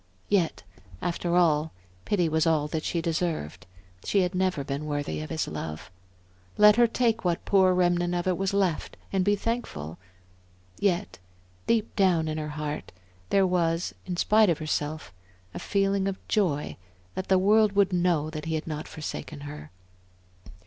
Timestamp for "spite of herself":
14.17-15.13